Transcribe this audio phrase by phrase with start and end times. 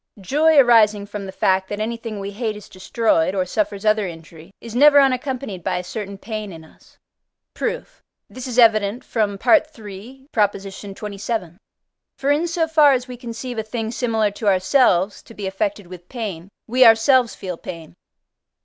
[0.19, 4.49] Joy arising from the fact, that anything we hate is destroyed, or suffers other injury,
[4.59, 6.97] is never unaccompanied by a certain pain in us.
[7.53, 8.01] Proof.
[8.27, 9.57] This is evident from III.
[9.63, 11.57] xxvii.
[12.17, 15.85] For in so far as we conceive a thing similar to ourselves to be affected
[15.85, 17.93] with pain, we ourselves feel pain.